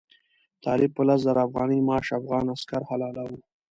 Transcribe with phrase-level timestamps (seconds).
[0.65, 3.37] طالب په لس زره افغانۍ معاش افغان عسکر حلالاوه.